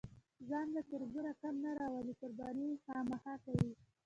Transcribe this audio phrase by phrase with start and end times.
[0.49, 3.71] ځان له تربوره کم نه راولي، قرباني خامخا کوي.